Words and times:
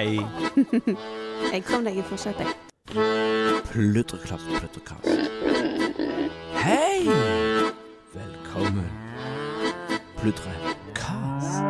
Hei. 0.00 0.16
Jeg 1.52 1.60
kom 1.68 1.84
deg 1.84 1.98
i 2.00 2.02
forsetet, 2.08 2.46
jeg. 2.48 2.54
Pludreklapp, 3.68 4.40
pludrekast. 4.48 5.12
Hei! 6.56 7.04
Velkommen. 8.14 8.88
Pludrekast. 10.16 11.60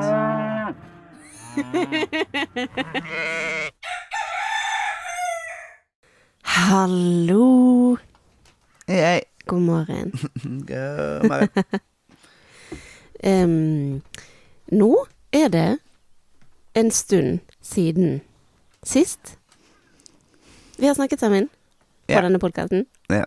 Hallo. 6.54 7.96
Hei, 8.86 9.00
hei. 9.08 9.22
God 9.46 9.60
morgen. 9.60 10.14
God 10.70 11.26
morgen. 11.26 11.50
um, 13.26 14.02
nå 14.70 15.06
er 15.32 15.48
det 15.48 15.78
en 16.74 16.90
stund 16.90 17.38
siden 17.62 18.20
sist 18.86 19.36
vi 20.80 20.86
har 20.86 20.94
snakket 20.94 21.20
sammen 21.20 21.48
på 22.06 22.12
yeah. 22.12 22.24
denne 22.24 22.38
podkasten. 22.40 22.86
Yeah. 23.12 23.26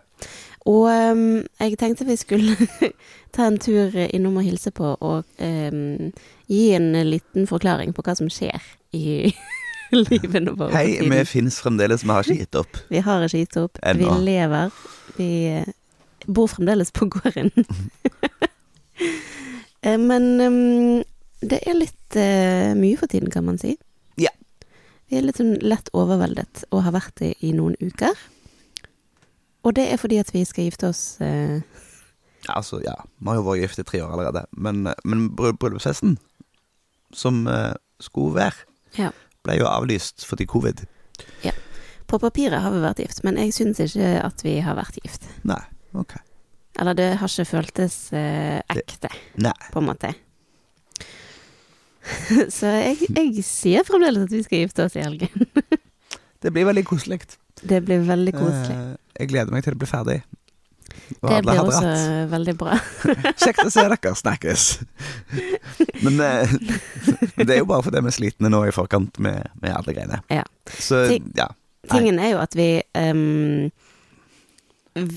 Og 0.66 0.88
um, 0.88 1.44
jeg 1.60 1.76
tenkte 1.78 2.06
vi 2.08 2.16
skulle 2.16 2.56
ta 3.34 3.46
en 3.46 3.58
tur 3.62 3.94
innom 4.08 4.40
og 4.40 4.46
hilse 4.46 4.72
på 4.74 4.94
og 4.94 5.28
um, 5.38 6.10
gi 6.50 6.64
en 6.74 6.90
liten 7.06 7.46
forklaring 7.46 7.94
på 7.94 8.02
hva 8.04 8.16
som 8.18 8.30
skjer 8.32 8.58
i 8.96 9.30
livene 10.08 10.56
våre. 10.56 10.72
Hei, 10.74 10.98
vi 11.04 11.22
fins 11.28 11.60
fremdeles. 11.62 12.02
Vi 12.02 12.10
har 12.10 12.26
ikke 12.26 12.42
gitt 12.42 12.58
opp. 12.58 12.82
Vi 12.90 13.04
har 13.04 13.26
ikke 13.28 13.44
gitt 13.44 13.58
opp. 13.60 13.78
Ennå. 13.86 14.10
Vi 14.10 14.26
lever. 14.32 14.84
Vi 15.18 15.30
eh, 15.52 15.72
bor 16.26 16.50
fremdeles 16.50 16.94
på 16.94 17.10
gården. 17.12 17.52
Eh, 19.84 19.98
Men 20.00 20.40
um, 20.40 21.02
det 21.44 21.58
er 21.68 21.74
litt 21.76 22.16
uh, 22.16 22.70
mye 22.78 22.96
for 22.96 23.10
tiden, 23.10 23.28
kan 23.28 23.44
man 23.44 23.58
si. 23.60 23.74
Vi 25.14 25.20
er 25.20 25.28
litt 25.28 25.38
sånn 25.38 25.52
lett 25.62 25.92
overveldet 25.94 26.64
og 26.74 26.80
har 26.82 26.94
vært 26.96 27.20
det 27.20 27.28
i 27.46 27.52
noen 27.54 27.76
uker. 27.78 28.16
Og 29.62 29.76
det 29.78 29.84
er 29.92 30.00
fordi 30.02 30.16
at 30.18 30.32
vi 30.34 30.40
skal 30.42 30.66
gifte 30.66 30.88
oss 30.90 31.02
eh, 31.22 31.60
Altså, 32.50 32.80
ja. 32.82 32.96
Vi 33.22 33.30
har 33.30 33.38
jo 33.38 33.44
vært 33.46 33.60
gift 33.62 33.78
i 33.78 33.84
tre 33.86 34.00
år 34.02 34.10
allerede. 34.16 34.42
Men, 34.58 34.82
men 35.06 35.22
bryllupsfesten, 35.38 36.16
som 37.14 37.44
eh, 37.46 37.76
skulle 38.02 38.34
være, 38.40 38.66
Ja. 38.98 39.12
ble 39.46 39.56
jo 39.60 39.70
avlyst 39.70 40.26
fordi 40.26 40.48
covid. 40.50 40.82
Ja. 41.46 41.54
På 42.10 42.18
papiret 42.18 42.58
har 42.66 42.74
vi 42.74 42.82
vært 42.82 43.04
gift, 43.06 43.22
men 43.24 43.38
jeg 43.38 43.54
syns 43.54 43.78
ikke 43.86 44.10
at 44.18 44.42
vi 44.44 44.58
har 44.66 44.74
vært 44.76 44.98
gift. 44.98 45.30
Nei. 45.46 45.62
Ok. 45.94 46.18
Eller 46.82 46.98
det 46.98 47.08
har 47.22 47.30
ikke 47.30 47.46
føltes 47.54 48.00
eh, 48.18 48.58
ekte, 48.74 49.14
Nei. 49.38 49.54
på 49.70 49.78
en 49.78 49.88
måte. 49.92 50.10
Så 52.56 52.68
jeg, 52.70 53.08
jeg 53.16 53.44
sier 53.46 53.84
fremdeles 53.88 54.26
at 54.26 54.32
vi 54.34 54.42
skal 54.44 54.64
gifte 54.64 54.84
oss 54.86 54.96
i 54.98 55.04
helgen. 55.04 55.48
Det 56.44 56.50
blir 56.52 56.66
veldig 56.68 56.82
koselig. 56.84 57.22
Det 57.64 57.78
blir 57.86 58.02
veldig 58.04 58.32
koselig. 58.36 58.74
Eh, 58.76 58.96
jeg 59.22 59.30
gleder 59.30 59.54
meg 59.54 59.62
til 59.64 59.72
det 59.72 59.80
blir 59.80 59.88
ferdig. 59.88 60.16
Og 61.22 61.30
Det 61.30 61.38
blir 61.46 61.60
også 61.62 61.80
dratt. 61.86 62.26
veldig 62.34 62.54
bra. 62.60 62.74
Kjekt 63.40 63.62
å 63.64 63.70
se 63.72 63.84
dere 63.88 64.12
snakkes. 64.20 64.64
Men 66.04 66.20
eh, 66.20 66.52
det 67.40 67.48
er 67.56 67.62
jo 67.62 67.68
bare 67.70 67.86
fordi 67.86 68.02
vi 68.04 68.12
er 68.12 68.16
slitne 68.18 68.50
nå 68.52 68.60
i 68.68 68.74
forkant 68.76 69.16
med, 69.24 69.48
med 69.62 69.72
alle 69.72 69.94
greiene. 69.96 70.20
Ja. 70.28 70.44
Så 70.76 71.06
Ting- 71.14 71.32
ja. 71.38 71.48
Tingen 71.88 72.20
er 72.20 72.34
jo 72.34 72.38
at 72.40 72.54
vi 72.56 72.68
um, 72.96 73.68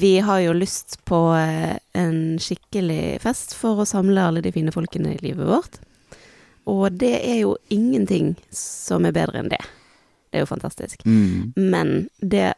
Vi 0.02 0.14
har 0.20 0.40
jo 0.44 0.56
lyst 0.58 0.98
på 1.08 1.20
eh, 1.38 1.76
en 1.96 2.18
skikkelig 2.44 3.20
fest 3.24 3.54
for 3.56 3.84
å 3.84 3.86
samle 3.88 4.24
alle 4.32 4.42
de 4.44 4.52
fine 4.56 4.72
folkene 4.76 5.14
i 5.16 5.22
livet 5.24 5.48
vårt. 5.48 5.78
Og 6.68 6.92
det 7.00 7.14
er 7.24 7.38
jo 7.46 7.54
ingenting 7.72 8.34
som 8.52 9.06
er 9.08 9.16
bedre 9.16 9.40
enn 9.40 9.52
det. 9.54 9.62
Det 10.28 10.40
er 10.40 10.44
jo 10.44 10.50
fantastisk. 10.50 11.06
Mm. 11.08 11.54
Men 11.56 11.94
det 12.20 12.50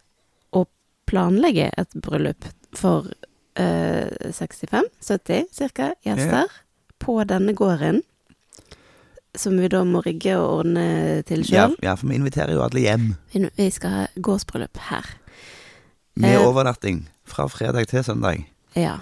å 0.58 0.64
planlegge 1.10 1.68
et 1.78 1.94
bryllup 2.02 2.48
for 2.78 3.06
uh, 3.60 4.10
65-70 4.34 5.46
cirka 5.54 5.92
gjester 6.06 6.50
på 7.00 7.20
denne 7.30 7.54
gården, 7.56 8.02
som 9.38 9.60
vi 9.62 9.70
da 9.70 9.84
må 9.86 10.02
rigge 10.04 10.34
og 10.42 10.64
ordne 10.64 11.22
til 11.30 11.46
Ja, 11.46 11.68
sjøl 11.70 11.76
ja, 11.86 11.94
for 11.96 12.10
vi 12.10 12.18
inviterer 12.18 12.56
jo 12.58 12.64
alle 12.66 12.82
hjem. 12.82 13.06
vi, 13.32 13.70
skal 13.72 13.94
ha 13.94 14.08
gårdsbryllup 14.18 14.78
her. 14.90 15.06
Med 16.20 16.34
Eh. 16.36 16.48
overnatting 16.48 17.06
fra 17.24 17.46
fredag 17.48 17.88
til 17.88 18.04
søndag. 18.04 18.42
Ja. 18.76 18.98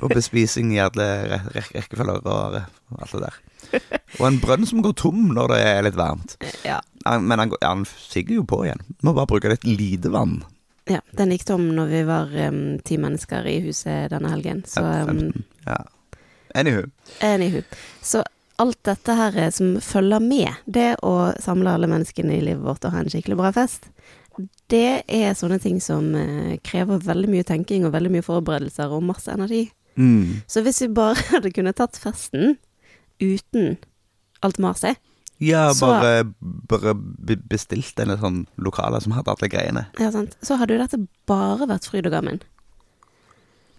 Og 0.00 0.10
bespising 0.14 0.72
i 0.72 0.78
alle 0.80 1.04
re 1.26 1.40
re 1.52 1.60
rekkefølger 1.74 2.22
og 2.24 2.62
alt 3.02 3.12
det 3.12 3.20
der. 3.26 3.34
Og 4.20 4.26
en 4.28 4.38
brønn 4.40 4.66
som 4.66 4.82
går 4.84 4.94
tom 4.96 5.28
når 5.36 5.48
det 5.54 5.60
er 5.66 5.82
litt 5.88 5.96
varmt. 5.98 6.36
ja. 6.64 6.80
Han- 7.06 7.26
Men 7.28 7.38
han, 7.38 7.52
han 7.62 7.84
sigger 7.86 8.34
jo 8.40 8.44
på 8.44 8.64
igjen. 8.64 8.80
Må 9.02 9.12
bare 9.14 9.26
bruke 9.30 9.48
litt 9.52 9.64
lite 9.64 10.10
vann. 10.10 10.40
Ja, 10.90 11.00
den 11.18 11.30
gikk 11.30 11.44
tom 11.46 11.68
når 11.74 11.86
vi 11.90 12.00
var 12.06 12.30
um, 12.48 12.78
ti 12.86 12.96
mennesker 12.98 13.46
i 13.46 13.60
huset 13.60 14.10
denne 14.10 14.30
helgen. 14.30 14.64
Så 14.66 14.82
um, 15.08 15.44
Ja. 15.66 15.76
Anywho. 16.54 16.86
anywho. 17.20 17.62
Så 18.02 18.22
alt 18.58 18.78
dette 18.82 19.14
her 19.14 19.36
eh, 19.36 19.50
som 19.50 19.76
følger 19.80 20.20
med 20.24 20.48
det 20.64 20.96
å 21.04 21.32
samle 21.42 21.74
alle 21.74 21.86
menneskene 21.90 22.38
i 22.38 22.40
livet 22.40 22.62
vårt 22.64 22.84
og 22.88 22.92
ha 22.94 23.02
en 23.02 23.10
skikkelig 23.12 23.36
bra 23.36 23.50
fest, 23.52 23.90
det 24.72 25.02
er 25.08 25.34
sånne 25.36 25.58
ting 25.62 25.78
som 25.80 26.08
uh, 26.14 26.56
krever 26.64 26.98
veldig 27.04 27.28
mye 27.34 27.44
tenking 27.44 27.84
og 27.86 27.92
veldig 27.92 28.10
mye 28.16 28.24
forberedelser 28.26 28.90
og 28.96 29.02
masse 29.04 29.28
energi. 29.30 29.66
Mm. 29.96 30.42
Så 30.48 30.62
hvis 30.64 30.80
vi 30.82 30.88
bare 30.96 31.14
hadde 31.34 31.52
kunnet 31.52 31.76
tatt 31.78 31.98
festen 32.00 32.56
uten 33.20 33.76
alt 34.42 34.58
maset, 34.58 34.96
Ja, 35.38 35.70
Så- 35.74 35.86
bare, 35.86 36.24
bare 36.40 36.94
bestilt 37.36 37.98
en 38.00 38.16
sånn 38.16 38.46
lokale 38.56 39.02
som 39.02 39.12
hadde 39.12 39.28
alle 39.28 39.48
greiene. 39.52 39.86
ja, 40.00 40.10
sant? 40.10 40.34
så 40.42 40.56
hadde 40.56 40.72
jo 40.72 40.78
dette 40.80 41.08
bare 41.26 41.66
vært 41.68 41.84
fryd 41.90 42.06
og 42.06 42.12
gammen. 42.12 42.40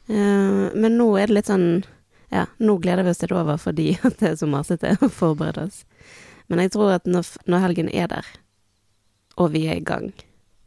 Uh, 0.10 0.70
men 0.78 0.98
nå 0.98 1.08
er 1.20 1.28
det 1.28 1.36
litt 1.36 1.50
sånn 1.50 1.84
Ja, 2.32 2.46
nå 2.60 2.78
gleder 2.80 3.04
vi 3.04 3.10
oss 3.10 3.18
til 3.18 3.28
det 3.32 3.36
er 3.36 3.42
over 3.42 3.58
fordi 3.58 3.98
at 4.08 4.18
det 4.20 4.30
er 4.30 4.36
så 4.36 4.48
masete 4.48 4.98
å 5.02 5.10
forberede 5.10 5.66
oss. 5.68 5.84
Men 6.50 6.60
jeg 6.60 6.72
tror 6.72 6.94
at 6.96 7.06
når, 7.08 7.26
når 7.48 7.60
helgen 7.66 7.90
er 7.94 8.08
der, 8.08 8.26
og 9.38 9.52
vi 9.52 9.68
er 9.68 9.76
i 9.82 9.84
gang, 9.84 10.14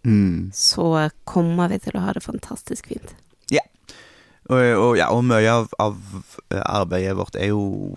Mm. 0.03 0.49
så 0.57 1.11
kommer 1.29 1.69
vi 1.69 1.77
til 1.79 1.93
å 1.93 2.01
ha 2.01 2.13
det 2.17 2.23
fantastisk 2.25 2.87
fint. 2.89 3.15
Og, 4.51 4.57
og, 4.59 4.97
ja, 4.99 5.11
og 5.13 5.23
mye 5.29 5.47
av, 5.47 5.69
av 5.79 5.95
arbeidet 6.51 7.13
vårt 7.15 7.37
er 7.37 7.53
jo 7.53 7.95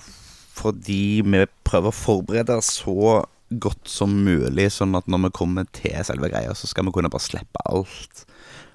fordi 0.54 1.24
vi 1.26 1.46
prøver 1.66 1.90
å 1.90 1.96
forberede 1.96 2.60
så 2.66 3.24
godt 3.62 3.90
som 3.90 4.14
mulig, 4.26 4.70
sånn 4.74 4.96
at 4.98 5.10
når 5.10 5.28
vi 5.28 5.36
kommer 5.38 5.68
til 5.76 5.98
selve 6.06 6.30
greia, 6.32 6.54
så 6.58 6.70
skal 6.70 6.88
vi 6.88 6.94
kunne 6.96 7.12
bare 7.14 7.26
slippe 7.26 7.66
alt. 7.70 8.24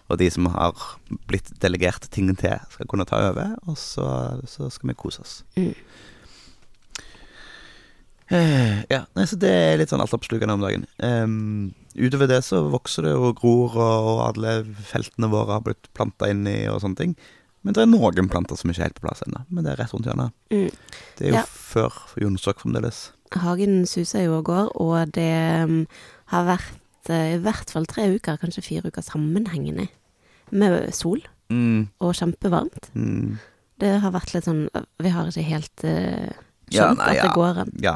Og 0.09 0.21
de 0.21 0.28
som 0.33 0.49
har 0.55 0.77
blitt 1.28 1.50
delegert 1.62 2.06
ting 2.15 2.31
til, 2.39 2.56
skal 2.72 2.89
kunne 2.91 3.06
ta 3.09 3.21
over, 3.28 3.56
og 3.69 3.77
så, 3.81 4.06
så 4.49 4.71
skal 4.72 4.93
vi 4.93 4.99
kose 4.99 5.25
oss. 5.25 5.34
Mm. 5.59 5.75
Eh, 8.28 8.81
ja, 8.93 9.03
nei, 9.16 9.25
så 9.28 9.39
det 9.41 9.50
er 9.50 9.78
litt 9.81 9.93
sånn 9.93 10.05
altoppslukende 10.05 10.56
om 10.56 10.65
dagen. 10.65 10.84
Um, 11.00 11.71
utover 11.97 12.28
det 12.28 12.43
så 12.45 12.60
vokser 12.72 13.09
det 13.09 13.15
og 13.16 13.39
gror, 13.41 13.77
og, 13.77 14.10
og 14.12 14.22
alle 14.27 14.59
feltene 14.91 15.31
våre 15.33 15.56
har 15.56 15.65
blitt 15.65 15.89
planta 15.97 16.28
inn 16.33 16.45
i 16.49 16.60
og 16.72 16.83
sånne 16.84 17.00
ting. 17.00 17.16
Men 17.67 17.75
det 17.75 17.83
er 17.83 17.91
noen 17.91 18.29
planter 18.31 18.57
som 18.57 18.71
ikke 18.71 18.81
er 18.85 18.89
helt 18.89 18.99
på 19.01 19.07
plass 19.07 19.23
ennå. 19.27 19.43
Men 19.51 19.65
det 19.67 19.73
er 19.73 19.81
rett 19.83 19.93
rundt 19.95 20.07
hjørnet. 20.07 20.33
Mm. 20.51 20.71
Det 21.19 21.27
er 21.27 21.29
jo 21.33 21.35
Ja. 21.41 21.45
før 21.49 21.93
Jonsok 22.23 22.61
fremdeles. 22.63 23.13
Hagen 23.35 23.85
suser 23.87 24.25
jo 24.25 24.39
og 24.39 24.45
går, 24.49 24.71
og 24.81 25.13
det 25.13 25.65
um, 25.65 25.87
har 26.33 26.45
vært 26.49 27.11
eh, 27.11 27.35
i 27.35 27.41
hvert 27.45 27.71
fall 27.71 27.85
tre 27.87 28.07
uker, 28.15 28.39
kanskje 28.41 28.63
fire 28.65 28.89
uker 28.89 29.03
sammenhengende, 29.03 29.89
med 30.51 30.93
sol 30.95 31.21
Mm, 31.51 31.89
og 32.05 32.13
kjempevarmt. 32.15 32.91
mm. 32.95 33.39
Det 33.81 34.01
har 34.03 34.11
vært 34.13 34.35
litt 34.35 34.45
sånn 34.45 34.67
Vi 35.01 35.09
har 35.09 35.27
ikke 35.31 35.45
helt 35.49 35.85
uh, 35.85 36.28
Ja, 36.69 36.91
skjønt 36.91 36.99
nei, 36.99 37.07
at 37.07 37.22
det 37.22 37.31
ja. 37.31 37.33
går 37.33 37.61
an. 37.63 37.71
Ja, 37.81 37.95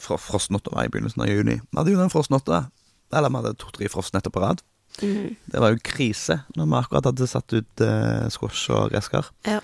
frostnotta 0.00 0.70
var 0.72 0.86
i 0.86 0.88
begynnelsen 0.88 1.20
av 1.20 1.28
juni. 1.28 1.58
Vi 1.60 1.76
hadde 1.76 1.92
jo 1.92 1.98
den 1.98 2.08
frostnotta. 2.08 2.70
Eller 3.12 3.28
vi 3.28 3.36
hadde 3.36 3.52
to-tre 3.60 3.88
frostnetter 3.92 4.30
på 4.32 4.40
rad. 4.40 4.62
Mhm. 5.02 5.36
Det 5.52 5.60
var 5.62 5.74
jo 5.74 5.82
krise 5.84 6.40
når 6.56 6.66
vi 6.70 6.78
akkurat 6.80 7.04
hadde 7.10 7.26
satt 7.30 7.52
ut 7.56 7.80
eh, 7.84 8.28
squash 8.32 8.70
og 8.70 8.90
gresskar. 8.94 9.28
Ja. 9.46 9.60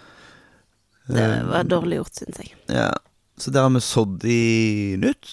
Det 1.08 1.18
Eh, 1.22 1.44
var 1.48 1.64
dårlig 1.64 1.96
gjort, 1.98 2.14
syns 2.20 2.38
jeg. 2.38 2.52
Ja, 2.70 2.90
så 3.38 3.50
der 3.50 3.62
har 3.66 3.70
vi 3.74 3.80
sådd 3.82 4.24
i 4.24 4.96
nytt. 5.02 5.32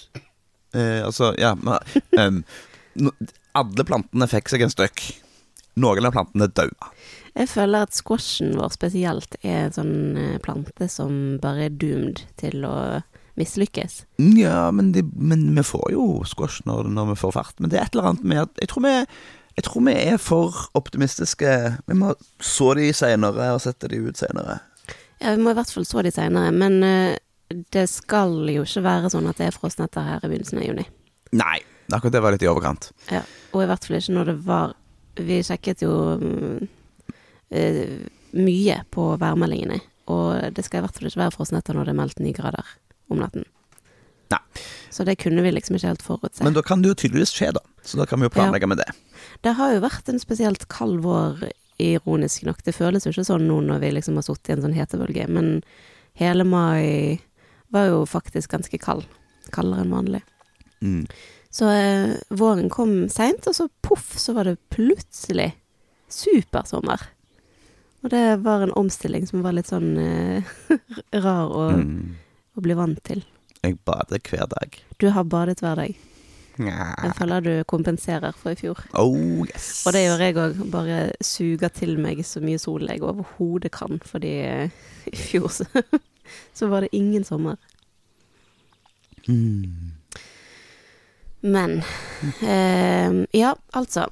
Eh, 0.73 1.05
altså, 1.05 1.33
ja 1.37 1.55
men, 1.55 1.77
em, 2.17 2.43
no, 2.95 3.11
Alle 3.57 3.83
plantene 3.85 4.27
fikk 4.29 4.49
seg 4.49 4.61
en 4.61 4.69
støkk. 4.73 5.01
Noen 5.79 6.05
av 6.05 6.13
plantene 6.13 6.47
daua. 6.53 6.89
Jeg 7.35 7.47
føler 7.49 7.85
at 7.85 7.93
squashen 7.95 8.55
vår 8.57 8.69
spesielt 8.73 9.35
er 9.45 9.67
en 9.69 9.73
sånn 9.77 10.17
eh, 10.17 10.37
plante 10.43 10.89
som 10.91 11.37
bare 11.41 11.69
er 11.69 11.75
doomed 11.81 12.23
til 12.41 12.65
å 12.67 13.01
mislykkes. 13.39 14.01
Ja, 14.35 14.69
men, 14.75 14.91
de, 14.91 15.01
men 15.15 15.45
vi 15.55 15.63
får 15.63 15.93
jo 15.93 16.07
squash 16.27 16.61
når, 16.67 16.89
når 16.91 17.13
vi 17.13 17.19
får 17.21 17.31
fart. 17.37 17.55
Men 17.59 17.69
det 17.71 17.79
er 17.79 17.85
et 17.87 17.95
eller 17.95 18.09
annet 18.11 18.25
med 18.27 18.41
at 18.43 18.59
Jeg 18.59 18.69
tror 18.73 18.83
vi, 18.83 18.93
jeg 19.59 19.65
tror 19.67 19.83
vi 19.89 19.93
er 19.99 20.19
for 20.21 20.55
optimistiske. 20.77 21.53
Vi 21.89 21.95
må 21.97 22.13
så 22.39 22.71
de 22.79 22.91
seinere 22.95 23.49
og 23.51 23.63
sette 23.63 23.89
de 23.91 23.99
ut 24.05 24.19
seinere. 24.19 24.61
Ja, 25.19 25.33
vi 25.35 25.43
må 25.43 25.51
i 25.51 25.57
hvert 25.57 25.73
fall 25.73 25.87
så 25.87 26.03
de 26.05 26.13
seinere, 26.15 26.53
men 26.55 26.77
eh, 26.85 27.17
det 27.75 27.89
skal 27.91 28.37
jo 28.53 28.63
ikke 28.63 28.85
være 28.85 29.11
sånn 29.11 29.27
at 29.27 29.41
det 29.41 29.49
er 29.49 29.57
frostnetter 29.57 30.05
her 30.07 30.23
i 30.23 30.31
begynnelsen 30.31 30.61
av 30.61 30.69
juni. 30.69 30.87
Nei. 31.35 31.59
Akkurat 31.89 32.13
det 32.13 32.21
var 32.21 32.35
litt 32.35 32.45
i 32.45 32.47
overkant. 32.47 32.91
Ja, 33.09 33.23
og 33.51 33.63
i 33.63 33.67
hvert 33.67 33.85
fall 33.85 33.97
ikke 33.97 34.13
når 34.13 34.27
det 34.29 34.35
var 34.45 34.75
Vi 35.19 35.39
sjekket 35.43 35.81
jo 35.81 35.93
mm, 36.21 36.67
eh, 37.49 37.95
mye 38.39 38.75
på 38.93 39.07
værmeldingene, 39.19 39.81
og 40.13 40.53
det 40.55 40.63
skal 40.63 40.79
i 40.79 40.85
hvert 40.85 40.95
fall 40.95 41.09
ikke 41.09 41.19
være 41.25 41.33
frostnetter 41.35 41.75
når 41.75 41.89
det 41.89 41.91
er 41.91 41.97
meldt 41.97 42.21
ni 42.23 42.31
grader 42.37 42.69
om 43.11 43.19
natten. 43.19 43.43
Nei. 44.31 44.39
Så 44.93 45.03
det 45.03 45.17
kunne 45.19 45.43
vi 45.43 45.51
liksom 45.51 45.75
ikke 45.75 45.91
helt 45.91 46.05
forutse. 46.05 46.45
Men 46.45 46.55
da 46.55 46.63
kan 46.63 46.85
det 46.85 46.93
jo 46.93 46.99
tydeligvis 47.03 47.33
skje, 47.35 47.51
da. 47.57 47.65
Så 47.89 47.97
da 47.97 48.05
kan 48.05 48.21
vi 48.21 48.27
jo 48.27 48.33
planlegge 48.35 48.67
med 48.69 48.77
det. 48.83 48.89
Det 49.41 49.55
har 49.57 49.73
jo 49.73 49.81
vært 49.81 50.09
en 50.13 50.21
spesielt 50.21 50.67
kald 50.69 50.99
vår, 51.01 51.47
ironisk 51.81 52.43
nok. 52.45 52.59
Det 52.67 52.73
føles 52.75 53.05
jo 53.07 53.13
ikke 53.13 53.23
sånn 53.25 53.47
nå 53.49 53.61
når 53.65 53.79
vi 53.81 53.89
liksom 53.95 54.17
har 54.19 54.25
sittet 54.27 54.51
i 54.51 54.55
en 54.57 54.65
sånn 54.67 54.75
hetebølge, 54.77 55.25
men 55.31 55.61
hele 56.19 56.43
mai 56.45 57.17
var 57.73 57.87
jo 57.89 58.01
faktisk 58.09 58.51
ganske 58.51 58.77
kald. 58.83 59.05
Kaldere 59.55 59.85
enn 59.85 59.93
vanlig. 59.95 60.19
Mm. 60.83 61.05
Så 61.49 61.69
eh, 61.71 62.11
våren 62.29 62.67
kom 62.69 63.07
seint, 63.09 63.47
og 63.49 63.55
så 63.57 63.65
poff, 63.81 64.11
så 64.21 64.35
var 64.35 64.45
det 64.51 64.57
plutselig 64.75 65.53
supersommer. 66.11 67.01
Og 68.03 68.11
det 68.13 68.23
var 68.45 68.61
en 68.63 68.75
omstilling 68.79 69.25
som 69.27 69.41
var 69.43 69.55
litt 69.57 69.71
sånn 69.71 69.95
eh, 69.99 70.53
rar 71.25 71.49
å, 71.51 71.65
Mm. 71.79 72.15
å 72.59 72.61
bli 72.65 72.75
vant 72.77 73.01
til. 73.07 73.23
Jeg 73.63 73.79
bader 73.87 74.19
hver 74.23 74.47
dag. 74.51 74.77
Du 74.99 75.09
har 75.15 75.23
badet 75.27 75.59
hver 75.63 75.75
dag. 75.79 75.95
Jeg 76.67 77.13
føler 77.15 77.43
du 77.45 77.51
kompenserer 77.69 78.35
for 78.35 78.51
i 78.51 78.59
fjor. 78.59 78.81
Oh 78.99 79.45
yes. 79.47 79.85
Og 79.87 79.95
det 79.95 80.03
gjør 80.03 80.23
jeg 80.25 80.37
òg. 80.43 80.57
Bare 80.73 80.97
suger 81.23 81.71
til 81.71 81.95
meg 82.01 82.19
så 82.27 82.41
mye 82.43 82.59
sol 82.59 82.87
jeg 82.89 83.03
overhodet 83.05 83.71
kan, 83.71 84.01
fordi 84.05 84.33
eh, 84.43 84.81
i 85.07 85.15
fjor 85.15 85.47
så, 85.53 85.67
så 86.57 86.67
var 86.71 86.83
det 86.83 86.91
ingen 86.97 87.23
sommer. 87.23 87.55
Mm. 89.27 89.95
Men 91.41 91.79
eh, 92.43 93.25
Ja, 93.39 93.53
altså. 93.73 94.09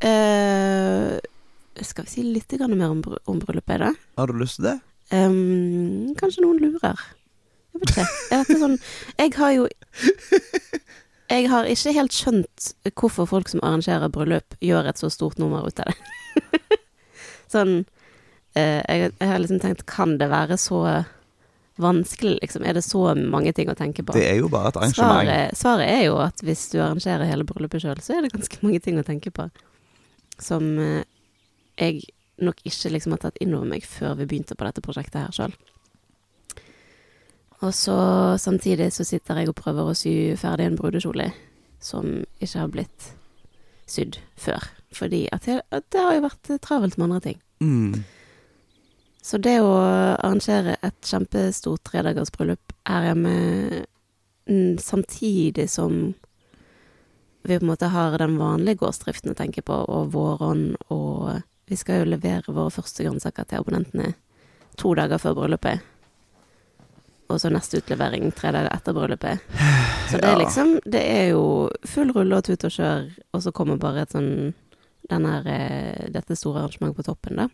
Eh, 0.00 1.18
skal 1.82 2.04
vi 2.06 2.10
si 2.10 2.22
litt 2.24 2.52
mer 2.68 2.90
om, 2.90 3.02
om 3.26 3.40
bryllupet, 3.40 3.80
da? 3.80 3.90
Har 4.18 4.30
du 4.30 4.38
lyst 4.38 4.60
til 4.60 4.70
det? 4.70 4.78
Um, 5.10 6.14
kanskje 6.18 6.44
noen 6.44 6.60
lurer. 6.62 7.00
Jeg 7.74 7.82
vet 7.82 7.90
ikke. 7.90 8.06
Jeg, 8.30 8.38
vet 8.38 8.50
ikke 8.50 8.60
sånn, 8.62 8.78
jeg 9.18 9.32
har 9.36 9.52
jo 9.56 9.66
Jeg 11.30 11.46
har 11.52 11.68
ikke 11.70 11.94
helt 11.94 12.16
skjønt 12.16 12.72
hvorfor 12.98 13.28
folk 13.30 13.50
som 13.52 13.62
arrangerer 13.62 14.10
bryllup, 14.12 14.56
gjør 14.64 14.90
et 14.90 14.98
så 14.98 15.10
stort 15.12 15.38
nummer 15.38 15.66
ut 15.68 15.80
av 15.82 15.92
det. 15.92 16.60
sånn 17.54 17.84
eh, 18.58 18.80
jeg, 18.82 19.12
jeg 19.14 19.30
har 19.30 19.38
liksom 19.42 19.62
tenkt, 19.62 19.86
kan 19.90 20.16
det 20.18 20.30
være 20.32 20.58
så 20.58 20.82
vanskelig, 21.80 22.38
liksom? 22.42 22.64
Er 22.64 22.76
det 22.76 22.82
så 22.84 23.14
mange 23.14 23.52
ting 23.56 23.70
å 23.70 23.76
tenke 23.78 24.04
på? 24.04 24.14
Det 24.16 24.26
er 24.28 24.40
jo 24.40 24.50
bare 24.52 24.72
et 24.72 24.78
arrangement. 24.80 25.24
Svaret, 25.24 25.58
svaret 25.58 25.88
er 25.88 26.02
jo 26.08 26.18
at 26.22 26.42
hvis 26.44 26.66
du 26.74 26.80
arrangerer 26.80 27.28
hele 27.30 27.46
bryllupet 27.48 27.84
sjøl, 27.84 28.02
så 28.04 28.16
er 28.16 28.26
det 28.26 28.34
ganske 28.34 28.60
mange 28.64 28.82
ting 28.84 29.00
å 29.00 29.06
tenke 29.06 29.32
på. 29.34 29.48
Som 30.40 30.74
eh, 30.82 31.06
jeg 31.80 32.02
nok 32.40 32.60
ikke 32.64 32.92
liksom 32.94 33.16
har 33.16 33.24
tatt 33.24 33.40
inn 33.40 33.54
over 33.56 33.68
meg 33.68 33.84
før 33.86 34.16
vi 34.18 34.28
begynte 34.28 34.56
på 34.56 34.66
dette 34.66 34.84
prosjektet 34.84 35.22
her 35.22 35.36
sjøl. 35.36 35.56
Og 37.60 37.74
så 37.76 37.96
samtidig 38.40 38.88
så 38.92 39.04
sitter 39.04 39.42
jeg 39.42 39.50
og 39.50 39.58
prøver 39.58 39.90
å 39.90 39.96
sy 39.96 40.34
ferdig 40.40 40.70
en 40.70 40.78
brudekjole 40.80 41.28
som 41.80 42.22
ikke 42.40 42.62
har 42.62 42.70
blitt 42.72 43.10
sydd 43.90 44.20
før. 44.40 44.64
Fordi 44.96 45.26
at 45.32 45.44
det, 45.46 45.60
at 45.70 45.86
det 45.92 46.00
har 46.00 46.16
jo 46.16 46.24
vært 46.24 46.50
travelt 46.64 46.96
med 46.96 47.10
andre 47.10 47.20
ting. 47.28 47.38
Mm. 47.60 48.00
Så 49.22 49.38
det 49.38 49.58
å 49.60 49.74
arrangere 49.76 50.78
et 50.80 50.98
kjempestort 51.04 51.84
tredagersbryllup 51.90 52.72
her 52.88 53.10
hjemme 53.10 53.34
mm, 54.48 54.78
samtidig 54.80 55.68
som 55.70 56.14
vi 57.42 57.56
på 57.56 57.64
en 57.64 57.70
måte 57.70 57.92
har 57.92 58.16
den 58.20 58.38
vanlige 58.40 58.80
gårdsdriften 58.82 59.32
å 59.32 59.36
tenke 59.36 59.62
på, 59.64 59.72
og 59.72 60.12
våron, 60.12 60.74
og 60.92 61.40
vi 61.68 61.76
skal 61.76 62.02
jo 62.02 62.10
levere 62.12 62.52
våre 62.52 62.72
første 62.74 63.04
grønnsaker 63.04 63.48
til 63.48 63.62
abonnentene 63.62 64.12
to 64.80 64.92
dager 64.96 65.20
før 65.20 65.38
bryllupet. 65.38 65.86
Og 67.30 67.40
så 67.40 67.50
neste 67.52 67.78
utlevering 67.80 68.32
tre 68.34 68.50
dager 68.54 68.70
etter 68.74 68.96
bryllupet. 68.96 69.44
Så 70.10 70.18
det 70.18 70.26
er 70.26 70.40
liksom 70.40 70.80
Det 70.84 71.02
er 71.06 71.28
jo 71.30 71.44
full 71.86 72.10
rulle 72.16 72.40
og 72.40 72.44
tut 72.48 72.66
og 72.66 72.74
kjør, 72.74 73.06
og 73.32 73.44
så 73.44 73.52
kommer 73.54 73.78
bare 73.80 74.02
et 74.04 74.16
sånn 74.16 74.52
her, 75.10 75.46
eh, 75.46 76.10
dette 76.12 76.36
store 76.36 76.60
arrangementet 76.64 76.96
på 76.96 77.06
toppen, 77.06 77.40
da. 77.40 77.48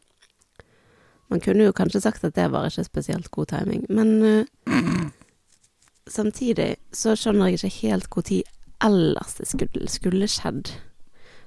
Man 1.28 1.40
kunne 1.40 1.67
jo 1.67 1.75
kanskje 1.75 2.02
sagt 2.05 2.25
at 2.25 2.37
det 2.37 2.50
var 2.52 2.69
ikke 2.69 2.84
spesielt 2.87 3.31
god 3.34 3.46
timing, 3.50 3.87
men 3.90 4.11
uh, 4.23 5.08
samtidig 6.19 6.76
så 6.94 7.17
skjønner 7.19 7.50
jeg 7.50 7.58
ikke 7.58 7.88
helt 7.88 8.11
når 8.14 8.43
ellers 8.84 9.34
det 9.40 9.49
skulle, 9.50 9.88
skulle 9.90 10.29
skjedd. 10.31 10.70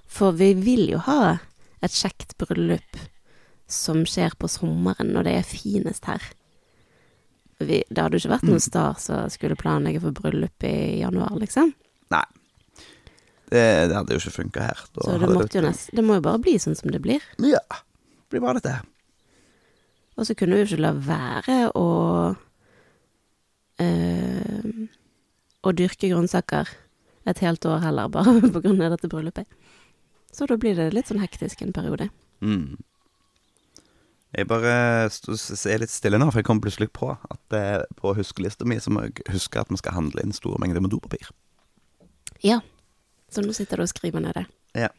For 0.10 0.36
vi 0.36 0.52
vil 0.58 0.90
jo 0.90 1.04
ha 1.06 1.38
et 1.86 1.96
kjekt 1.96 2.36
bryllup 2.42 3.00
som 3.70 4.02
skjer 4.10 4.34
på 4.42 4.50
sommeren 4.52 5.14
når 5.14 5.28
det 5.28 5.38
er 5.38 5.48
finest 5.48 6.10
her. 6.10 6.24
Vi, 7.60 7.82
det 7.90 8.04
hadde 8.04 8.16
jo 8.16 8.24
ikke 8.24 8.36
vært 8.38 8.48
noen 8.48 8.64
star 8.64 9.00
som 9.04 9.32
skulle 9.34 9.58
planlegge 9.60 10.00
for 10.04 10.16
bryllup 10.16 10.64
i 10.64 11.02
januar, 11.02 11.34
liksom. 11.42 11.74
Nei. 12.14 12.24
Det, 13.50 13.64
det 13.90 13.96
hadde 13.98 14.16
jo 14.16 14.22
ikke 14.22 14.36
funka 14.38 14.64
her. 14.64 14.84
Da 14.96 15.04
Så 15.04 15.18
det 15.20 15.32
måtte 15.34 15.60
jo 15.60 15.66
nest, 15.66 15.90
det 15.96 16.06
må 16.06 16.20
jo 16.20 16.24
bare 16.30 16.42
bli 16.46 16.56
sånn 16.62 16.78
som 16.80 16.94
det 16.94 17.02
blir. 17.04 17.26
Ja. 17.44 17.64
Det 17.68 18.36
blir 18.36 18.46
bare 18.46 18.62
dette. 18.62 18.78
Og 20.20 20.28
så 20.28 20.36
kunne 20.38 20.56
vi 20.56 20.64
jo 20.64 20.70
ikke 20.70 20.84
la 20.84 20.94
være 20.94 21.58
å 21.80 21.88
øh, 23.84 24.86
Å 25.60 25.74
dyrke 25.76 26.12
grønnsaker 26.12 26.72
et 27.28 27.42
helt 27.44 27.66
år 27.68 27.82
heller, 27.84 28.12
bare 28.12 28.40
på 28.56 28.62
grunn 28.64 28.80
av 28.86 28.96
dette 28.96 29.10
bryllupet. 29.12 29.48
Så 30.32 30.48
da 30.48 30.56
blir 30.62 30.78
det 30.78 30.92
litt 30.96 31.10
sånn 31.10 31.22
hektisk 31.24 31.62
en 31.66 31.74
periode. 31.76 32.08
Mm. 32.46 32.78
Jeg 34.38 34.46
bare 34.46 34.74
er 35.10 35.82
litt 35.82 35.94
stille 35.94 36.20
nå, 36.22 36.28
for 36.30 36.42
jeg 36.42 36.46
kom 36.46 36.60
plutselig 36.62 36.92
på 36.94 37.16
at 37.16 37.40
det 37.54 37.64
på 37.98 38.14
huskelista 38.14 38.68
mi 38.70 38.78
så 38.82 38.94
må 38.94 39.08
jeg 39.08 39.26
huske 39.34 39.62
at 39.62 39.72
vi 39.74 39.80
skal 39.82 39.96
handle 39.96 40.22
inn 40.22 40.36
store 40.36 40.62
mengder 40.62 40.84
med 40.86 40.94
dopapir. 40.94 41.32
Ja. 42.46 42.60
Så 43.34 43.42
nå 43.46 43.54
sitter 43.58 43.82
du 43.82 43.86
og 43.88 43.92
skriver 43.92 44.22
ned 44.22 44.38
det. 44.38 44.46
Ja. 44.78 44.92